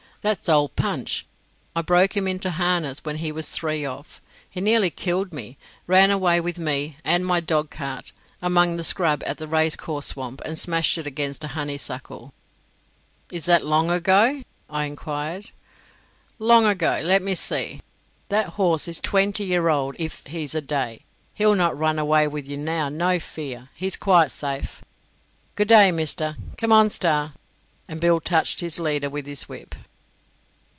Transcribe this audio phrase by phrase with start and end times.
[0.23, 1.25] That's old Punch.
[1.75, 4.21] I broke him into harness when he was three off.
[4.47, 9.23] He nearly killed me; ran away with me and my dog cart among the scrub
[9.25, 12.35] at the racecourse swamp, and smashed it against a honeysuckle."
[13.31, 15.49] "Is that long ago?" I enquired.
[16.37, 17.01] "Long ago?
[17.03, 17.81] Let me see.
[18.29, 21.01] That horse is twenty year old if he's a day.
[21.33, 24.83] He'll not run away with you now; no fear; he's quite safe.
[25.55, 26.35] Good day, Mister.
[26.59, 27.33] Come on, Star;"
[27.87, 29.73] and Bill touched his leader with his whip.